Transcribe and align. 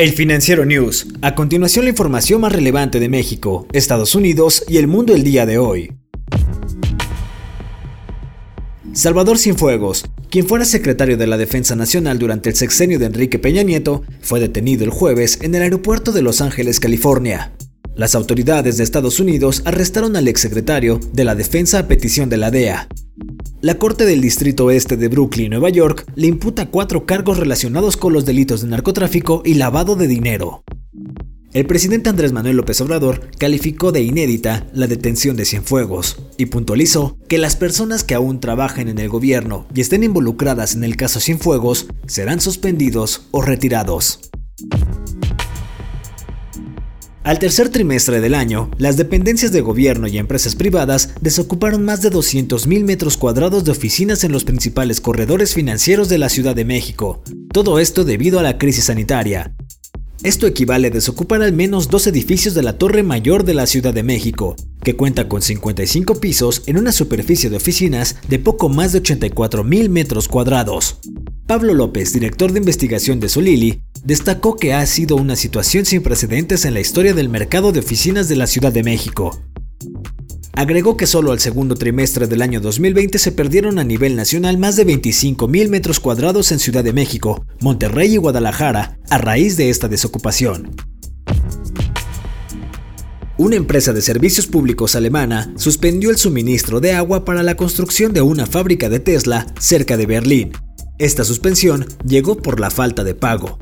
El 0.00 0.14
Financiero 0.14 0.64
News. 0.64 1.08
A 1.20 1.34
continuación 1.34 1.84
la 1.84 1.90
información 1.90 2.40
más 2.40 2.52
relevante 2.52 3.00
de 3.00 3.10
México, 3.10 3.66
Estados 3.70 4.14
Unidos 4.14 4.64
y 4.66 4.78
el 4.78 4.86
mundo 4.86 5.14
el 5.14 5.24
día 5.24 5.44
de 5.44 5.58
hoy. 5.58 5.92
Salvador 8.94 9.36
Cienfuegos, 9.36 10.06
quien 10.30 10.48
fuera 10.48 10.64
secretario 10.64 11.18
de 11.18 11.26
la 11.26 11.36
Defensa 11.36 11.76
Nacional 11.76 12.18
durante 12.18 12.48
el 12.48 12.56
sexenio 12.56 12.98
de 12.98 13.04
Enrique 13.04 13.38
Peña 13.38 13.62
Nieto, 13.62 14.02
fue 14.22 14.40
detenido 14.40 14.84
el 14.84 14.90
jueves 14.90 15.38
en 15.42 15.54
el 15.54 15.60
aeropuerto 15.60 16.12
de 16.12 16.22
Los 16.22 16.40
Ángeles, 16.40 16.80
California. 16.80 17.52
Las 17.94 18.14
autoridades 18.14 18.78
de 18.78 18.84
Estados 18.84 19.20
Unidos 19.20 19.60
arrestaron 19.66 20.16
al 20.16 20.28
exsecretario 20.28 20.98
de 21.12 21.24
la 21.24 21.34
Defensa 21.34 21.80
a 21.80 21.88
petición 21.88 22.30
de 22.30 22.38
la 22.38 22.50
DEA. 22.50 22.88
La 23.62 23.74
Corte 23.74 24.06
del 24.06 24.22
Distrito 24.22 24.64
Oeste 24.64 24.96
de 24.96 25.08
Brooklyn, 25.08 25.50
Nueva 25.50 25.68
York, 25.68 26.10
le 26.14 26.28
imputa 26.28 26.70
cuatro 26.70 27.04
cargos 27.04 27.36
relacionados 27.36 27.98
con 27.98 28.14
los 28.14 28.24
delitos 28.24 28.62
de 28.62 28.68
narcotráfico 28.68 29.42
y 29.44 29.52
lavado 29.52 29.96
de 29.96 30.06
dinero. 30.06 30.64
El 31.52 31.66
presidente 31.66 32.08
Andrés 32.08 32.32
Manuel 32.32 32.56
López 32.56 32.80
Obrador 32.80 33.30
calificó 33.36 33.92
de 33.92 34.00
inédita 34.00 34.66
la 34.72 34.86
detención 34.86 35.36
de 35.36 35.44
Cienfuegos 35.44 36.16
y 36.38 36.46
puntualizó 36.46 37.18
que 37.28 37.36
las 37.36 37.56
personas 37.56 38.02
que 38.02 38.14
aún 38.14 38.40
trabajen 38.40 38.88
en 38.88 38.98
el 38.98 39.10
gobierno 39.10 39.66
y 39.74 39.82
estén 39.82 40.04
involucradas 40.04 40.74
en 40.74 40.82
el 40.82 40.96
caso 40.96 41.20
Cienfuegos 41.20 41.88
serán 42.06 42.40
suspendidos 42.40 43.26
o 43.30 43.42
retirados. 43.42 44.30
Al 47.22 47.38
tercer 47.38 47.68
trimestre 47.68 48.22
del 48.22 48.34
año, 48.34 48.70
las 48.78 48.96
dependencias 48.96 49.52
de 49.52 49.60
gobierno 49.60 50.08
y 50.08 50.16
empresas 50.16 50.56
privadas 50.56 51.10
desocuparon 51.20 51.84
más 51.84 52.00
de 52.00 52.10
200.000 52.10 52.82
metros 52.84 53.18
cuadrados 53.18 53.62
de 53.64 53.72
oficinas 53.72 54.24
en 54.24 54.32
los 54.32 54.44
principales 54.44 55.02
corredores 55.02 55.52
financieros 55.52 56.08
de 56.08 56.16
la 56.16 56.30
Ciudad 56.30 56.56
de 56.56 56.64
México. 56.64 57.22
Todo 57.52 57.78
esto 57.78 58.04
debido 58.04 58.38
a 58.38 58.42
la 58.42 58.56
crisis 58.56 58.84
sanitaria. 58.84 59.54
Esto 60.22 60.46
equivale 60.46 60.88
a 60.88 60.90
desocupar 60.90 61.42
al 61.42 61.52
menos 61.52 61.88
dos 61.88 62.06
edificios 62.06 62.54
de 62.54 62.62
la 62.62 62.78
Torre 62.78 63.02
Mayor 63.02 63.44
de 63.44 63.54
la 63.54 63.66
Ciudad 63.66 63.92
de 63.92 64.02
México, 64.02 64.56
que 64.82 64.96
cuenta 64.96 65.28
con 65.28 65.42
55 65.42 66.20
pisos 66.20 66.62
en 66.66 66.78
una 66.78 66.92
superficie 66.92 67.50
de 67.50 67.56
oficinas 67.56 68.16
de 68.28 68.38
poco 68.38 68.70
más 68.70 68.92
de 68.92 69.02
84.000 69.02 69.88
metros 69.90 70.26
cuadrados. 70.26 70.98
Pablo 71.50 71.74
López, 71.74 72.12
director 72.12 72.52
de 72.52 72.60
investigación 72.60 73.18
de 73.18 73.28
Solili, 73.28 73.82
destacó 74.04 74.54
que 74.54 74.72
ha 74.72 74.86
sido 74.86 75.16
una 75.16 75.34
situación 75.34 75.84
sin 75.84 76.00
precedentes 76.00 76.64
en 76.64 76.74
la 76.74 76.80
historia 76.80 77.12
del 77.12 77.28
mercado 77.28 77.72
de 77.72 77.80
oficinas 77.80 78.28
de 78.28 78.36
la 78.36 78.46
Ciudad 78.46 78.72
de 78.72 78.84
México. 78.84 79.36
Agregó 80.52 80.96
que 80.96 81.08
solo 81.08 81.32
al 81.32 81.40
segundo 81.40 81.74
trimestre 81.74 82.28
del 82.28 82.42
año 82.42 82.60
2020 82.60 83.18
se 83.18 83.32
perdieron 83.32 83.80
a 83.80 83.84
nivel 83.84 84.14
nacional 84.14 84.58
más 84.58 84.76
de 84.76 84.86
25.000 84.86 85.68
metros 85.70 85.98
cuadrados 85.98 86.52
en 86.52 86.60
Ciudad 86.60 86.84
de 86.84 86.92
México, 86.92 87.44
Monterrey 87.58 88.14
y 88.14 88.18
Guadalajara 88.18 89.00
a 89.10 89.18
raíz 89.18 89.56
de 89.56 89.70
esta 89.70 89.88
desocupación. 89.88 90.76
Una 93.38 93.56
empresa 93.56 93.92
de 93.92 94.02
servicios 94.02 94.46
públicos 94.46 94.94
alemana 94.94 95.52
suspendió 95.56 96.10
el 96.10 96.16
suministro 96.16 96.78
de 96.78 96.92
agua 96.92 97.24
para 97.24 97.42
la 97.42 97.56
construcción 97.56 98.12
de 98.12 98.20
una 98.20 98.46
fábrica 98.46 98.88
de 98.88 99.00
Tesla 99.00 99.48
cerca 99.58 99.96
de 99.96 100.06
Berlín, 100.06 100.52
esta 101.00 101.24
suspensión 101.24 101.86
llegó 102.04 102.36
por 102.36 102.60
la 102.60 102.70
falta 102.70 103.04
de 103.04 103.14
pago. 103.14 103.58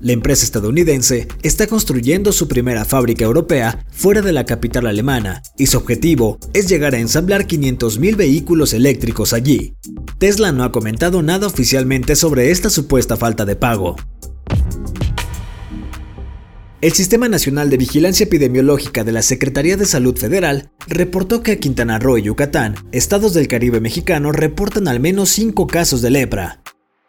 La 0.00 0.12
empresa 0.12 0.44
estadounidense 0.44 1.28
está 1.42 1.66
construyendo 1.66 2.32
su 2.32 2.48
primera 2.48 2.86
fábrica 2.86 3.26
europea 3.26 3.84
fuera 3.90 4.22
de 4.22 4.32
la 4.32 4.46
capital 4.46 4.86
alemana 4.86 5.42
y 5.58 5.66
su 5.66 5.76
objetivo 5.76 6.38
es 6.54 6.66
llegar 6.66 6.94
a 6.94 6.98
ensamblar 6.98 7.46
500.000 7.46 8.16
vehículos 8.16 8.72
eléctricos 8.72 9.34
allí. 9.34 9.74
Tesla 10.18 10.50
no 10.50 10.64
ha 10.64 10.72
comentado 10.72 11.22
nada 11.22 11.46
oficialmente 11.46 12.16
sobre 12.16 12.50
esta 12.50 12.70
supuesta 12.70 13.18
falta 13.18 13.44
de 13.44 13.56
pago. 13.56 13.96
El 16.80 16.92
Sistema 16.92 17.28
Nacional 17.28 17.68
de 17.68 17.76
Vigilancia 17.76 18.24
Epidemiológica 18.24 19.04
de 19.04 19.12
la 19.12 19.20
Secretaría 19.20 19.76
de 19.76 19.84
Salud 19.84 20.16
Federal 20.16 20.70
reportó 20.86 21.42
que 21.42 21.58
Quintana 21.58 21.98
Roo 21.98 22.16
y 22.16 22.22
Yucatán, 22.22 22.76
estados 22.92 23.34
del 23.34 23.48
Caribe 23.48 23.80
mexicano, 23.80 24.32
reportan 24.32 24.88
al 24.88 25.00
menos 25.00 25.28
5 25.30 25.66
casos 25.66 26.00
de 26.00 26.10
lepra. 26.10 26.62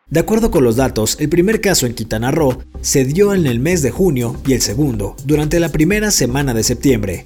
De 0.09 0.19
acuerdo 0.19 0.49
con 0.49 0.63
los 0.63 0.75
datos, 0.75 1.17
el 1.19 1.29
primer 1.29 1.61
caso 1.61 1.85
en 1.85 1.93
Quintana 1.93 2.31
Roo 2.31 2.63
se 2.81 3.05
dio 3.05 3.35
en 3.35 3.45
el 3.45 3.59
mes 3.59 3.83
de 3.83 3.91
junio 3.91 4.35
y 4.47 4.53
el 4.53 4.61
segundo 4.61 5.15
durante 5.25 5.59
la 5.59 5.69
primera 5.69 6.09
semana 6.09 6.55
de 6.55 6.63
septiembre. 6.63 7.25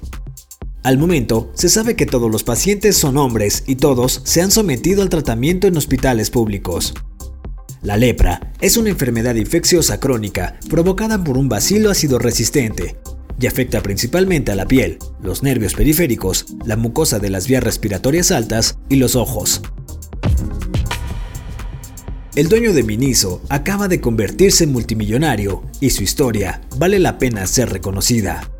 Al 0.82 0.98
momento, 0.98 1.50
se 1.54 1.70
sabe 1.70 1.96
que 1.96 2.04
todos 2.04 2.30
los 2.30 2.44
pacientes 2.44 2.98
son 2.98 3.16
hombres 3.16 3.64
y 3.66 3.76
todos 3.76 4.20
se 4.24 4.42
han 4.42 4.50
sometido 4.50 5.00
al 5.00 5.08
tratamiento 5.08 5.66
en 5.66 5.78
hospitales 5.78 6.28
públicos. 6.28 6.92
La 7.80 7.96
lepra 7.96 8.52
es 8.60 8.76
una 8.76 8.90
enfermedad 8.90 9.34
infecciosa 9.34 9.98
crónica 9.98 10.58
provocada 10.68 11.24
por 11.24 11.38
un 11.38 11.48
bacilo 11.48 11.90
ácido 11.90 12.18
resistente 12.18 12.96
y 13.40 13.46
afecta 13.46 13.82
principalmente 13.82 14.52
a 14.52 14.56
la 14.56 14.66
piel, 14.66 14.98
los 15.22 15.42
nervios 15.42 15.72
periféricos, 15.72 16.44
la 16.66 16.76
mucosa 16.76 17.18
de 17.18 17.30
las 17.30 17.48
vías 17.48 17.64
respiratorias 17.64 18.30
altas 18.30 18.76
y 18.90 18.96
los 18.96 19.16
ojos. 19.16 19.62
El 22.36 22.48
dueño 22.48 22.72
de 22.72 22.82
Miniso 22.82 23.40
acaba 23.48 23.86
de 23.86 24.00
convertirse 24.00 24.64
en 24.64 24.72
multimillonario 24.72 25.62
y 25.80 25.90
su 25.90 26.02
historia 26.02 26.60
vale 26.78 26.98
la 26.98 27.16
pena 27.16 27.46
ser 27.46 27.70
reconocida. 27.70 28.50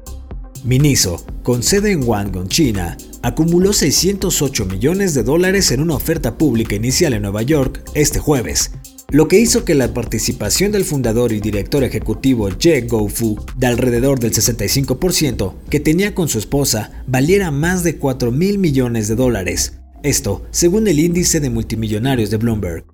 Miniso, 0.63 1.27
con 1.43 1.65
sede 1.65 1.91
en 1.91 2.05
Wangon, 2.05 2.47
China, 2.47 2.97
acumuló 3.23 3.73
608 3.73 4.67
millones 4.67 5.13
de 5.15 5.25
dólares 5.25 5.73
en 5.73 5.81
una 5.81 5.97
oferta 5.97 6.39
pública 6.39 6.77
inicial 6.77 7.15
en 7.15 7.23
Nueva 7.23 7.43
York 7.43 7.83
este 7.95 8.21
jueves, 8.21 8.71
lo 9.11 9.27
que 9.27 9.41
hizo 9.41 9.65
que 9.65 9.75
la 9.75 9.93
participación 9.93 10.71
del 10.71 10.85
fundador 10.85 11.33
y 11.33 11.41
director 11.41 11.83
ejecutivo 11.83 12.51
Ye 12.51 12.83
Goufu 12.83 13.45
de 13.57 13.67
alrededor 13.67 14.21
del 14.21 14.33
65% 14.33 15.53
que 15.69 15.81
tenía 15.81 16.15
con 16.15 16.29
su 16.29 16.39
esposa 16.39 17.03
valiera 17.09 17.51
más 17.51 17.83
de 17.83 17.97
4 17.97 18.31
mil 18.31 18.59
millones 18.59 19.09
de 19.09 19.17
dólares. 19.17 19.81
Esto 20.05 20.45
según 20.53 20.87
el 20.87 21.01
índice 21.01 21.41
de 21.41 21.51
multimillonarios 21.51 22.31
de 22.31 22.37
Bloomberg. 22.37 22.85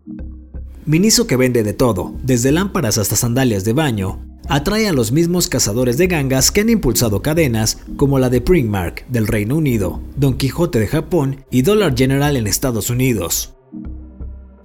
Miniso 0.91 1.29
que 1.29 1.37
vende 1.37 1.63
de 1.63 1.73
todo, 1.73 2.17
desde 2.25 2.51
lámparas 2.51 2.99
hasta 2.99 3.15
sandalias 3.15 3.63
de 3.63 3.73
baño, 3.73 4.27
atrae 4.49 4.89
a 4.89 4.93
los 4.93 5.13
mismos 5.13 5.47
cazadores 5.47 5.99
de 5.99 6.09
gangas 6.09 6.51
que 6.51 6.63
han 6.63 6.69
impulsado 6.69 7.23
cadenas 7.23 7.79
como 7.95 8.19
la 8.19 8.29
de 8.29 8.41
Primark 8.41 9.07
del 9.07 9.29
Reino 9.29 9.55
Unido, 9.55 10.03
Don 10.17 10.37
Quijote 10.37 10.81
de 10.81 10.89
Japón 10.89 11.45
y 11.49 11.63
Dollar 11.63 11.97
General 11.97 12.37
en 12.37 12.49
Estados 12.49 12.91
Unidos. 12.91 13.55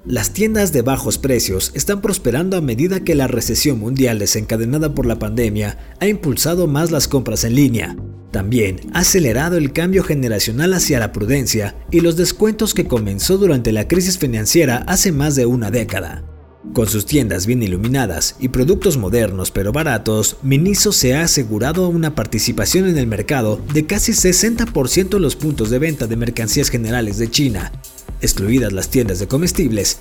Las 0.04 0.34
tiendas 0.34 0.74
de 0.74 0.82
bajos 0.82 1.20
precios 1.20 1.72
están 1.76 2.02
prosperando 2.02 2.58
a 2.58 2.62
medida 2.62 3.02
que 3.02 3.14
la 3.14 3.28
recesión 3.28 3.80
mundial 3.80 4.18
desencadenada 4.18 4.96
por 4.96 5.06
la 5.06 5.20
pandemia 5.20 5.78
ha 6.00 6.08
impulsado 6.08 6.66
más 6.66 6.90
las 6.90 7.08
compras 7.08 7.44
en 7.44 7.54
línea, 7.54 7.96
también 8.36 8.82
ha 8.92 9.00
acelerado 9.00 9.56
el 9.56 9.72
cambio 9.72 10.04
generacional 10.04 10.74
hacia 10.74 11.00
la 11.00 11.14
prudencia 11.14 11.78
y 11.90 12.02
los 12.02 12.18
descuentos 12.18 12.74
que 12.74 12.86
comenzó 12.86 13.38
durante 13.38 13.72
la 13.72 13.88
crisis 13.88 14.18
financiera 14.18 14.84
hace 14.88 15.14
más 15.14 15.36
de 15.36 15.46
una 15.46 15.72
década. 15.72 16.26
Con 16.74 16.90
sus 16.90 17.06
tiendas 17.06 17.46
bien 17.46 17.64
iluminadas 17.64 18.36
y 18.42 18.50
productos 18.50 18.98
modernos 18.98 19.52
pero 19.52 19.72
baratos, 19.72 20.36
Miniso 20.44 20.92
se 20.92 21.16
ha 21.16 21.22
asegurado 21.22 21.88
una 21.88 22.14
participación 22.14 22.90
en 22.90 22.98
el 22.98 23.08
mercado 23.08 23.62
de 23.74 23.86
casi 23.86 24.12
60% 24.12 25.16
en 25.16 25.22
los 25.22 25.38
puntos 25.38 25.70
de 25.70 25.80
venta 25.80 26.06
de 26.06 26.18
mercancías 26.18 26.70
generales 26.70 27.18
de 27.18 27.32
China, 27.32 27.72
excluidas 28.20 28.74
las 28.74 28.90
tiendas 28.90 29.20
de 29.20 29.30
comestibles. 29.30 30.00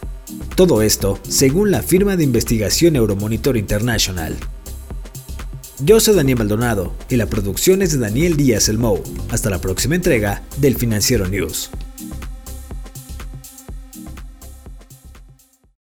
Todo 0.57 0.83
esto 0.83 1.21
según 1.29 1.71
la 1.71 1.85
firma 1.85 2.17
de 2.17 2.25
investigación 2.25 2.97
Euromonitor 2.97 3.57
International. 3.57 4.37
Yo 5.81 5.99
soy 5.99 6.15
Daniel 6.15 6.39
Maldonado 6.39 6.93
y 7.09 7.17
la 7.17 7.27
producción 7.27 7.83
es 7.83 7.93
de 7.93 7.99
Daniel 7.99 8.37
Díaz 8.37 8.69
El 8.69 8.79
Mou. 8.79 9.03
Hasta 9.31 9.51
la 9.51 9.61
próxima 9.61 9.97
entrega 9.97 10.41
del 10.59 10.77
Financiero 10.77 11.27
News. 11.27 11.69